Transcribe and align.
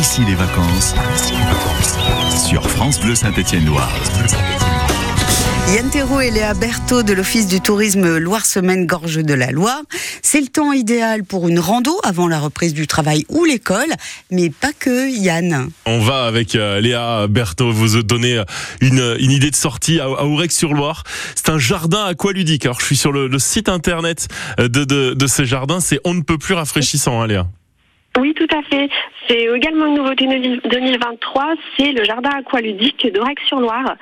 ici 0.00 0.22
les 0.26 0.34
vacances 0.34 0.94
sur 2.48 2.66
France 2.70 2.98
Bleu 3.00 3.14
Saint-Étienne-Loire. 3.14 3.92
Yann 5.74 5.90
Thérault 5.90 6.20
et 6.20 6.30
Léa 6.30 6.54
Berthaud 6.54 7.02
de 7.02 7.12
l'Office 7.12 7.46
du 7.46 7.60
tourisme 7.60 8.16
Loire-Semaine 8.16 8.86
Gorge 8.86 9.22
de 9.22 9.34
la 9.34 9.50
Loire. 9.50 9.82
C'est 10.22 10.40
le 10.40 10.46
temps 10.46 10.72
idéal 10.72 11.22
pour 11.22 11.48
une 11.48 11.58
rando 11.58 12.00
avant 12.02 12.28
la 12.28 12.40
reprise 12.40 12.72
du 12.72 12.86
travail 12.86 13.26
ou 13.28 13.44
l'école, 13.44 13.92
mais 14.30 14.48
pas 14.48 14.72
que, 14.76 15.10
Yann. 15.10 15.68
On 15.84 16.00
va 16.00 16.24
avec 16.24 16.54
euh, 16.54 16.80
Léa 16.80 17.26
Berthaud 17.28 17.70
vous 17.70 18.02
donner 18.02 18.38
euh, 18.38 18.44
une, 18.80 19.16
une 19.20 19.30
idée 19.30 19.50
de 19.50 19.56
sortie 19.56 20.00
à, 20.00 20.04
à 20.04 20.24
Ourec-sur-Loire. 20.24 21.04
C'est 21.34 21.50
un 21.50 21.58
jardin 21.58 22.06
aqualudique. 22.06 22.64
Alors 22.64 22.80
je 22.80 22.86
suis 22.86 22.96
sur 22.96 23.12
le, 23.12 23.28
le 23.28 23.38
site 23.38 23.68
internet 23.68 24.28
euh, 24.58 24.68
de, 24.68 24.84
de, 24.84 25.12
de 25.12 25.26
ces 25.26 25.44
jardins. 25.44 25.80
C'est 25.80 26.00
on 26.04 26.14
ne 26.14 26.22
peut 26.22 26.38
plus 26.38 26.54
rafraîchissant, 26.54 27.20
hein, 27.20 27.26
Léa. 27.26 27.46
Oui, 28.18 28.34
tout 28.34 28.48
à 28.52 28.62
fait. 28.62 28.88
C'est 29.28 29.44
également 29.44 29.86
une 29.86 29.94
nouveauté 29.94 30.26
2023, 30.26 31.54
c'est 31.78 31.92
le 31.92 32.04
jardin 32.04 32.30
aqualudique 32.30 33.06
d'Aurec-sur-Loire. 33.12 33.96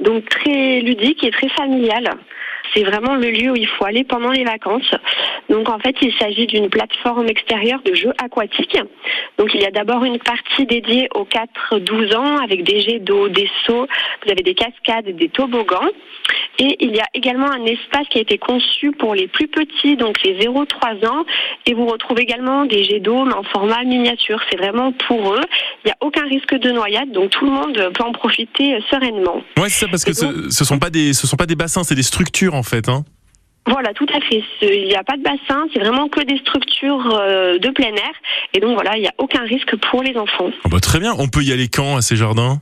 Donc 0.00 0.28
très 0.28 0.80
ludique 0.80 1.24
et 1.24 1.30
très 1.30 1.48
familial. 1.48 2.10
C'est 2.74 2.82
vraiment 2.82 3.14
le 3.14 3.30
lieu 3.30 3.52
où 3.52 3.56
il 3.56 3.66
faut 3.66 3.84
aller 3.84 4.04
pendant 4.04 4.30
les 4.30 4.44
vacances. 4.44 4.94
Donc 5.48 5.68
en 5.68 5.78
fait, 5.78 5.96
il 6.02 6.12
s'agit 6.14 6.46
d'une 6.46 6.68
plateforme 6.68 7.26
extérieure 7.28 7.80
de 7.84 7.94
jeux 7.94 8.12
aquatiques. 8.18 8.78
Donc 9.38 9.54
il 9.54 9.62
y 9.62 9.66
a 9.66 9.70
d'abord 9.70 10.04
une 10.04 10.18
partie 10.18 10.66
dédiée 10.66 11.08
aux 11.14 11.24
4-12 11.24 12.16
ans 12.16 12.38
avec 12.38 12.64
des 12.64 12.80
jets 12.80 12.98
d'eau, 12.98 13.28
des 13.28 13.48
sauts, 13.64 13.86
vous 14.24 14.30
avez 14.30 14.42
des 14.42 14.54
cascades, 14.54 15.08
des 15.16 15.28
toboggans. 15.28 15.88
Et 16.58 16.76
il 16.84 16.94
y 16.94 17.00
a 17.00 17.06
également 17.14 17.50
un 17.50 17.64
espace 17.64 18.06
qui 18.10 18.18
a 18.18 18.20
été 18.20 18.38
conçu 18.38 18.92
pour 18.92 19.14
les 19.14 19.26
plus 19.26 19.48
petits, 19.48 19.96
donc 19.96 20.22
les 20.22 20.38
0-3 20.38 21.06
ans. 21.06 21.24
Et 21.66 21.74
vous 21.74 21.86
retrouvez 21.86 22.22
également 22.22 22.64
des 22.64 22.84
jets 22.84 23.00
d'eau, 23.00 23.24
mais 23.24 23.34
en 23.34 23.42
format 23.42 23.82
miniature. 23.84 24.40
C'est 24.50 24.56
vraiment 24.56 24.92
pour 24.92 25.34
eux. 25.34 25.40
Il 25.84 25.88
n'y 25.88 25.92
a 25.92 25.96
aucun 26.00 26.24
risque 26.26 26.54
de 26.54 26.70
noyade, 26.70 27.10
donc 27.12 27.30
tout 27.30 27.44
le 27.44 27.50
monde 27.50 27.74
peut 27.94 28.04
en 28.04 28.12
profiter 28.12 28.78
sereinement. 28.90 29.42
Ouais, 29.58 29.68
c'est 29.68 29.86
ça, 29.86 29.88
parce 29.90 30.04
que 30.04 30.10
donc- 30.10 30.50
ce, 30.50 30.50
ce 30.58 30.64
sont 30.64 30.78
pas 30.78 30.90
des, 30.90 31.12
ce 31.12 31.26
sont 31.26 31.36
pas 31.36 31.46
des 31.46 31.56
bassins, 31.56 31.82
c'est 31.82 31.94
des 31.94 32.02
structures 32.02 32.54
en 32.54 32.62
fait. 32.62 32.88
Hein. 32.88 33.04
Voilà, 33.66 33.94
tout 33.94 34.06
à 34.14 34.20
fait. 34.20 34.42
Il 34.60 34.84
n'y 34.88 34.94
a 34.94 35.02
pas 35.02 35.16
de 35.16 35.22
bassin, 35.22 35.66
c'est 35.72 35.80
vraiment 35.80 36.08
que 36.08 36.20
des 36.20 36.36
structures 36.38 37.18
euh, 37.18 37.58
de 37.58 37.70
plein 37.70 37.88
air. 37.94 38.12
Et 38.52 38.60
donc 38.60 38.74
voilà, 38.74 38.96
il 38.96 39.00
n'y 39.00 39.08
a 39.08 39.14
aucun 39.18 39.42
risque 39.42 39.74
pour 39.90 40.02
les 40.02 40.14
enfants. 40.16 40.50
Bah, 40.70 40.80
très 40.80 41.00
bien. 41.00 41.14
On 41.18 41.28
peut 41.28 41.42
y 41.42 41.50
aller 41.50 41.68
quand 41.68 41.96
à 41.96 42.02
ces 42.02 42.14
jardins? 42.14 42.58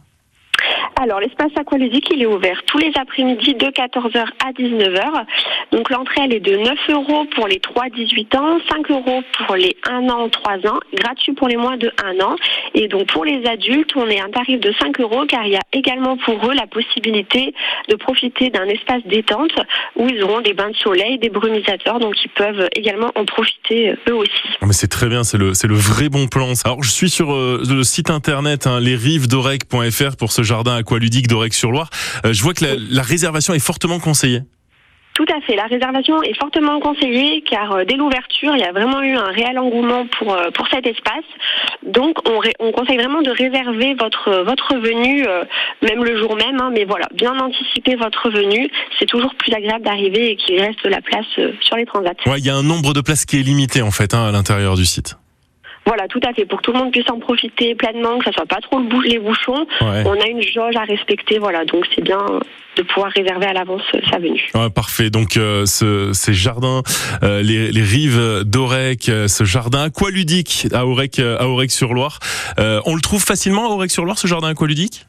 Alors, 1.03 1.19
l'espace 1.19 1.51
aqualudique, 1.57 2.09
il 2.15 2.23
est 2.23 2.27
ouvert 2.27 2.63
tous 2.67 2.79
les 2.79 2.93
après-midi 2.95 3.55
de 3.55 3.67
14h 3.67 4.25
à 4.45 4.53
19h. 4.53 5.25
Donc, 5.73 5.91
l'entrée, 5.91 6.21
elle 6.25 6.35
est 6.35 6.39
de 6.39 6.55
9 6.55 6.79
euros 6.91 7.25
pour 7.35 7.49
les 7.49 7.59
3-18 7.59 8.39
ans, 8.39 8.59
5 8.71 8.89
euros 8.93 9.23
pour 9.37 9.57
les 9.57 9.77
1 9.91 10.09
an, 10.09 10.29
3 10.29 10.59
ans, 10.71 10.79
gratuit 10.95 11.33
pour 11.33 11.49
les 11.49 11.57
moins 11.57 11.77
de 11.77 11.91
1 12.05 12.25
an. 12.25 12.37
Et 12.75 12.87
donc, 12.87 13.09
pour 13.09 13.25
les 13.25 13.45
adultes, 13.47 13.91
on 13.97 14.07
est 14.07 14.21
à 14.21 14.27
un 14.27 14.31
tarif 14.31 14.61
de 14.61 14.73
5 14.81 15.01
euros 15.01 15.25
car 15.27 15.45
il 15.45 15.55
y 15.55 15.57
a 15.57 15.63
également 15.73 16.17
pour 16.19 16.35
eux 16.49 16.55
la 16.55 16.69
possibilité 16.69 17.53
de 17.89 17.97
profiter 17.97 18.51
d'un 18.51 18.67
espace 18.67 19.03
détente 19.07 19.59
où 19.97 20.09
ils 20.09 20.23
auront 20.23 20.41
des 20.41 20.55
bains 20.55 20.71
de 20.71 20.77
soleil, 20.77 21.19
des 21.19 21.31
brumisateurs. 21.31 21.99
Donc, 21.99 22.15
ils 22.25 22.31
peuvent 22.31 22.69
également 22.77 23.11
en 23.17 23.25
profiter 23.25 23.91
euh, 23.91 23.97
eux 24.09 24.15
aussi. 24.15 24.31
Ah, 24.61 24.67
Mais 24.67 24.73
c'est 24.73 24.87
très 24.87 25.09
bien, 25.09 25.25
c'est 25.25 25.39
le, 25.39 25.51
le 25.51 25.75
vrai 25.75 26.09
bon 26.09 26.29
plan. 26.29 26.53
Alors 26.65 26.83
je 26.85 26.91
suis 26.91 27.11
sur 27.11 27.33
euh, 27.33 27.61
le 27.69 27.83
site 27.83 28.11
internet 28.11 28.69
hein, 28.69 28.79
lesrives-d'Orec.fr 28.79 30.17
pour 30.17 30.31
ce 30.31 30.43
jardin 30.43 30.77
aqualudique 30.93 31.27
d'Orec-sur-Loire. 31.29 31.89
Euh, 32.27 32.33
je 32.33 32.43
vois 32.43 32.53
que 32.55 32.65
la, 32.65 32.75
la 32.91 33.03
réservation 33.03 33.55
est 33.55 33.65
fortement 33.65 33.99
conseillée. 33.99 34.43
Tout 35.15 35.27
à 35.29 35.41
fait. 35.43 35.57
La 35.57 35.65
réservation 35.67 36.23
est 36.23 36.35
fortement 36.39 36.81
conseillée 36.81 37.43
car 37.43 37.73
euh, 37.73 37.85
dès 37.85 37.97
l'ouverture, 37.97 38.55
il 38.57 38.61
y 38.61 38.65
a 38.65 38.73
vraiment 38.73 39.03
eu 39.03 39.15
un 39.15 39.27
réel 39.27 39.59
engouement 39.59 40.07
pour, 40.19 40.33
euh, 40.33 40.51
pour 40.55 40.67
cet 40.69 40.87
espace. 40.87 41.25
Donc, 41.87 42.17
on, 42.29 42.39
ré- 42.39 42.55
on 42.61 42.73
conseille 42.73 42.97
vraiment 42.97 43.21
de 43.21 43.31
réserver 43.31 43.93
votre, 43.95 44.43
votre 44.45 44.75
venue, 44.77 45.27
euh, 45.27 45.45
même 45.83 46.03
le 46.03 46.19
jour 46.19 46.35
même. 46.37 46.59
hein, 46.61 46.71
mais 46.73 46.85
voilà, 46.85 47.09
bien 47.15 47.39
anticiper 47.39 47.95
votre 47.97 48.31
venue. 48.31 48.71
C'est 48.99 49.07
toujours 49.07 49.35
plus 49.35 49.53
agréable 49.53 49.85
d'arriver 49.85 50.31
et 50.31 50.37
qu'il 50.37 50.59
reste 50.61 50.85
la 50.87 51.03
place 51.03 51.27
euh, 51.39 51.53
sur 51.61 51.77
les 51.77 51.85
transats. 51.85 52.13
Ouais, 52.27 52.39
il 52.39 52.47
y 52.47 52.51
a 52.51 52.55
un 52.57 52.63
nombre 52.63 52.95
de 52.95 53.03
places 53.03 53.27
qui 53.27 53.39
est 53.39 53.43
limité 53.43 53.83
en 53.83 53.91
fait 53.91 54.15
hein, 54.15 54.25
à 54.27 54.33
l'intérieur 54.33 54.77
du 54.77 54.87
site. 54.87 55.17
Voilà, 55.87 56.07
tout 56.09 56.21
à 56.27 56.33
fait. 56.33 56.47
Pour 56.47 56.59
que 56.59 56.65
tout 56.65 56.73
le 56.73 56.79
monde 56.79 56.93
puisse 56.93 57.11
en 57.11 57.19
profiter 57.19 57.75
pleinement, 57.75 58.19
que 58.19 58.25
ça 58.27 58.33
soit 58.33 58.47
pas 58.47 58.61
trop 58.63 58.79
le 58.79 58.87
bou- 58.89 59.01
les 59.03 59.19
bouchons. 59.19 59.67
Ouais. 59.81 60.03
On 60.07 60.13
a 60.21 60.27
une 60.29 60.41
jauge 60.43 60.77
à 60.77 60.85
respecter. 60.85 61.39
Voilà, 61.39 61.65
donc 61.65 61.85
c'est 61.95 62.03
bien 62.03 62.19
de 62.77 62.83
pouvoir 62.83 63.11
réserver 63.13 63.47
à 63.47 63.53
l'avance 63.53 63.83
euh, 63.95 64.01
sa 64.11 64.19
venue. 64.19 64.49
Ouais, 64.55 64.71
parfait. 64.71 65.11
Donc 65.11 65.37
euh, 65.37 65.67
ce, 65.67 66.13
ces 66.15 66.33
jardins, 66.33 66.83
euh, 67.23 67.43
les, 67.43 67.71
les 67.71 67.83
rives 67.83 68.43
d'Aurec, 68.45 69.09
euh, 69.09 69.29
ce 69.29 69.45
jardin 69.45 69.83
aqualudique 69.85 70.69
à 70.73 70.87
Aurec, 70.87 71.19
euh, 71.19 71.37
à 71.39 71.49
Aurec-sur-Loire, 71.49 72.19
euh, 72.59 72.81
on 72.87 72.95
le 72.95 73.03
trouve 73.03 73.23
facilement 73.23 73.67
à 73.67 73.75
Aurec-sur-Loire 73.75 74.19
ce 74.19 74.27
jardin 74.27 74.49
aqualudique? 74.49 75.05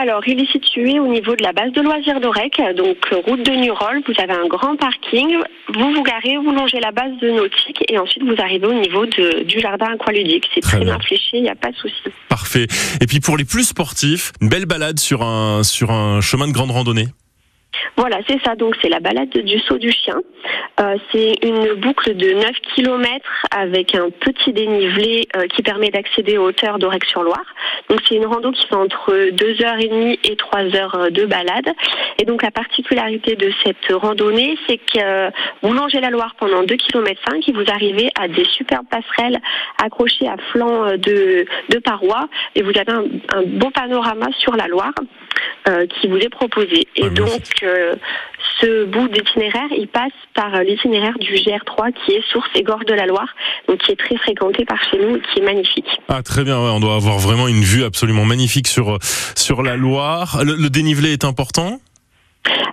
Alors, 0.00 0.22
il 0.26 0.40
est 0.40 0.50
situé 0.50 0.98
au 0.98 1.06
niveau 1.08 1.36
de 1.36 1.42
la 1.42 1.52
base 1.52 1.72
de 1.72 1.82
loisirs 1.82 2.20
d'Orec, 2.20 2.58
donc 2.74 2.96
euh, 3.12 3.16
route 3.26 3.44
de 3.44 3.50
Nurol. 3.52 4.00
Vous 4.06 4.14
avez 4.18 4.32
un 4.32 4.46
grand 4.46 4.74
parking. 4.76 5.36
Vous 5.74 5.92
vous 5.92 6.02
garez, 6.02 6.38
vous 6.38 6.52
longez 6.52 6.80
la 6.80 6.90
base 6.90 7.12
de 7.20 7.30
nautique 7.30 7.84
et 7.86 7.98
ensuite 7.98 8.22
vous 8.24 8.34
arrivez 8.38 8.66
au 8.66 8.72
niveau 8.72 9.04
de- 9.04 9.42
du 9.42 9.60
jardin 9.60 9.88
aqualudique. 9.92 10.48
C'est 10.54 10.62
Très 10.62 10.80
bien 10.80 10.98
fléché, 11.00 11.36
il 11.36 11.42
n'y 11.42 11.50
a 11.50 11.54
pas 11.54 11.70
de 11.70 11.76
souci. 11.76 11.94
Parfait. 12.30 12.66
Et 13.02 13.06
puis 13.06 13.20
pour 13.20 13.36
les 13.36 13.44
plus 13.44 13.64
sportifs, 13.64 14.32
une 14.40 14.48
belle 14.48 14.64
balade 14.64 14.98
sur 14.98 15.20
un 15.22 15.62
sur 15.64 15.90
un 15.90 16.22
chemin 16.22 16.48
de 16.48 16.52
grande 16.52 16.70
randonnée. 16.70 17.08
Voilà, 17.96 18.18
c'est 18.28 18.40
ça. 18.44 18.56
Donc, 18.56 18.76
c'est 18.80 18.88
la 18.88 19.00
balade 19.00 19.28
du 19.28 19.58
saut 19.60 19.78
du 19.78 19.92
chien. 19.92 20.20
Euh, 20.80 20.96
c'est 21.12 21.34
une 21.42 21.74
boucle 21.74 22.16
de 22.16 22.32
9 22.32 22.50
km 22.74 23.24
avec 23.50 23.94
un 23.94 24.10
petit 24.10 24.52
dénivelé 24.52 25.28
euh, 25.36 25.46
qui 25.48 25.62
permet 25.62 25.90
d'accéder 25.90 26.38
aux 26.38 26.48
hauteurs 26.48 26.78
d'Orec-sur-Loire. 26.78 27.44
Donc, 27.88 28.00
c'est 28.08 28.16
une 28.16 28.26
rando 28.26 28.52
qui 28.52 28.66
fait 28.66 28.74
entre 28.74 29.12
2h30 29.30 30.18
et 30.24 30.34
3h 30.34 31.10
de 31.10 31.26
balade. 31.26 31.68
Et 32.18 32.24
donc, 32.24 32.42
la 32.42 32.50
particularité 32.50 33.36
de 33.36 33.52
cette 33.64 33.92
randonnée, 33.92 34.56
c'est 34.66 34.78
que 34.78 34.98
euh, 35.02 35.30
vous 35.62 35.72
longez 35.72 36.00
la 36.00 36.10
Loire 36.10 36.34
pendant 36.38 36.62
2 36.62 36.76
km 36.76 37.20
5 37.28 37.48
et 37.48 37.52
vous 37.52 37.70
arrivez 37.70 38.10
à 38.18 38.28
des 38.28 38.44
superbes 38.44 38.86
passerelles 38.88 39.38
accrochées 39.82 40.28
à 40.28 40.36
flanc 40.52 40.86
euh, 40.86 40.96
de, 40.96 41.44
de 41.68 41.78
parois 41.78 42.28
et 42.54 42.62
vous 42.62 42.72
avez 42.76 42.92
un, 42.92 43.04
un 43.34 43.42
beau 43.44 43.70
panorama 43.70 44.28
sur 44.38 44.56
la 44.56 44.66
Loire 44.68 44.92
euh, 45.68 45.86
qui 45.86 46.08
vous 46.08 46.16
est 46.16 46.28
proposé. 46.28 46.86
Et 46.96 47.04
Ouais, 47.04 47.10
donc, 47.10 47.42
euh, 47.62 47.94
ce 48.60 48.84
bout 48.84 49.08
d'itinéraire, 49.08 49.68
il 49.76 49.88
passe 49.88 50.12
par 50.34 50.54
euh, 50.54 50.62
l'itinéraire 50.62 51.18
du 51.18 51.34
GR3 51.34 51.92
qui 51.92 52.12
est 52.12 52.22
Source 52.32 52.48
et 52.54 52.62
Gorge 52.62 52.84
de 52.86 52.94
la 52.94 53.06
Loire, 53.06 53.28
donc 53.68 53.78
qui 53.78 53.92
est 53.92 53.96
très 53.96 54.16
fréquenté 54.16 54.64
par 54.64 54.78
chez 54.90 54.98
nous 54.98 55.16
et 55.16 55.20
qui 55.20 55.40
est 55.40 55.44
magnifique. 55.44 55.88
Ah 56.08 56.22
très 56.22 56.44
bien, 56.44 56.58
ouais, 56.58 56.70
on 56.70 56.80
doit 56.80 56.94
avoir 56.94 57.18
vraiment 57.18 57.48
une 57.48 57.62
vue 57.62 57.84
absolument 57.84 58.24
magnifique 58.24 58.68
sur 58.68 58.98
sur 59.36 59.62
la 59.62 59.76
Loire. 59.76 60.40
Le, 60.44 60.54
le 60.54 60.70
dénivelé 60.70 61.12
est 61.12 61.24
important? 61.24 61.80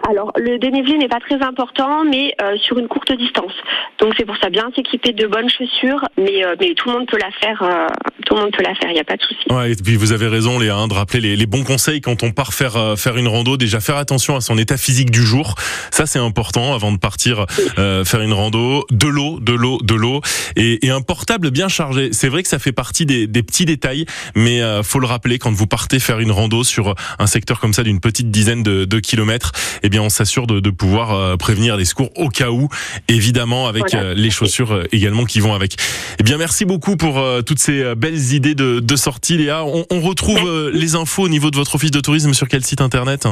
Alors, 0.10 0.32
le 0.38 0.58
dénivelé 0.58 0.98
n'est 0.98 1.08
pas 1.08 1.20
très 1.20 1.42
important, 1.42 2.04
mais 2.06 2.34
euh, 2.42 2.56
sur 2.58 2.78
une 2.78 2.88
courte 2.88 3.12
distance. 3.12 3.54
Donc, 4.00 4.14
c'est 4.18 4.26
pour 4.26 4.38
ça 4.38 4.50
bien 4.50 4.70
s'équiper 4.76 5.14
de 5.14 5.28
bonnes 5.28 5.50
chaussures, 5.50 6.02
mais, 6.18 6.46
euh, 6.46 6.56
mais 6.60 6.74
tout 6.76 6.90
le 6.90 6.96
monde 6.98 7.08
peut 7.08 7.18
la 7.20 7.32
faire. 7.42 7.62
euh, 7.64 7.88
tout 8.26 8.36
le 8.36 8.42
monde 8.42 8.52
peut 8.52 8.64
la 8.64 8.76
faire, 8.76 8.90
il 8.90 8.94
n'y 8.94 9.00
a 9.00 9.04
pas 9.04 9.18
de 9.18 9.22
souci. 9.22 9.46
Ouais, 9.50 9.72
et 9.72 9.76
puis 9.76 9.96
vous 9.96 10.12
avez 10.12 10.28
raison, 10.28 10.60
Léa, 10.60 10.76
hein, 10.76 10.88
de 10.88 10.94
rappeler 10.94 11.22
les, 11.22 11.36
les 11.36 11.46
bons 11.46 11.64
conseils 11.64 12.02
quand 12.02 12.24
on 12.24 12.32
part 12.32 12.54
faire 12.54 12.76
euh, 12.76 12.96
faire 12.96 13.18
une 13.18 13.28
rando. 13.28 13.58
Déjà 13.58 13.80
faire 13.80 13.98
attention 13.98 14.36
à 14.36 14.42
son 14.42 14.58
état 14.58 14.78
physique 14.78 15.12
du 15.12 15.22
jour, 15.22 15.56
ça 15.92 16.06
c'est 16.06 16.20
important 16.20 16.74
avant 16.74 16.92
de 16.92 16.98
partir 16.98 17.46
euh, 17.78 18.04
faire 18.04 18.22
une 18.22 18.34
rando. 18.34 18.86
De 18.92 19.08
l'eau, 19.08 19.40
de 19.40 19.54
l'eau, 19.54 19.80
de 19.82 19.96
l'eau, 19.96 20.22
et, 20.56 20.86
et 20.86 20.90
un 20.90 21.02
portable 21.02 21.52
bien 21.52 21.68
chargé. 21.68 22.10
C'est 22.12 22.30
vrai 22.30 22.44
que 22.44 22.50
ça 22.50 22.60
fait 22.60 22.72
partie 22.72 23.06
des, 23.06 23.28
des 23.28 23.44
petits 23.44 23.66
détails, 23.66 24.06
mais 24.36 24.62
euh, 24.62 24.84
faut 24.84 25.00
le 25.00 25.08
rappeler 25.08 25.40
quand 25.40 25.52
vous 25.52 25.68
partez 25.68 26.00
faire 26.00 26.20
une 26.20 26.32
rando 26.32 26.64
sur 26.64 26.96
un 27.20 27.28
secteur 27.28 27.60
comme 27.60 27.74
ça 27.74 27.84
d'une 27.84 28.00
petite 28.00 28.30
dizaine 28.32 28.64
de, 28.64 28.86
de 28.86 29.00
kilomètres. 29.00 29.52
Eh 29.84 29.90
bien, 29.90 30.02
on 30.02 30.10
s'assure 30.10 30.48
de, 30.48 30.60
de 30.60 30.70
pouvoir 30.70 31.14
euh, 31.14 31.38
prévenir 31.38 31.78
les 31.78 31.86
secours 31.86 32.10
au 32.16 32.30
cas 32.30 32.50
où, 32.50 32.70
évidemment 33.08 33.68
avec 33.68 33.92
Voilà. 33.92 34.08
euh, 34.08 34.14
les 34.14 34.30
chaussures 34.30 34.72
euh, 34.74 34.84
également 34.92 35.26
qui 35.26 35.40
vont 35.40 35.54
avec. 35.54 35.76
Eh 36.20 36.24
bien, 36.24 36.38
merci 36.38 36.66
beaucoup 36.66 36.98
pour 36.98 37.20
euh, 37.20 37.42
toutes 37.42 37.60
ces 37.60 37.82
euh, 37.82 37.96
belles 37.96 38.34
idées 38.34 38.56
de, 38.56 38.80
de 38.80 38.96
sortie, 38.96 39.38
Léa. 39.38 39.64
On, 39.66 39.86
on 39.90 40.02
retrouve 40.02 40.40
euh, 40.48 40.72
les 40.74 40.96
infos 40.96 41.24
au 41.24 41.30
niveau 41.30 41.52
de 41.52 41.56
votre 41.58 41.76
office 41.76 41.92
de 41.92 42.00
tourisme 42.00 42.34
sur 42.34 42.48
quel 42.48 42.64
site 42.64 42.82
internet? 42.82 43.28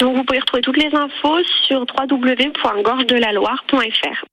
Donc, 0.00 0.16
vous 0.16 0.24
pouvez 0.24 0.40
retrouver 0.40 0.62
toutes 0.62 0.76
les 0.76 0.90
infos 0.92 1.38
sur 1.66 1.86
www.gorgedelaloire.fr. 1.96 4.24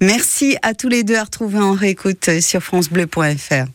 Merci 0.00 0.56
à 0.62 0.74
tous 0.74 0.88
les 0.88 1.02
deux 1.04 1.16
à 1.16 1.24
retrouver 1.24 1.58
en 1.58 1.72
réécoute 1.72 2.40
sur 2.40 2.62
francebleu.fr. 2.62 3.66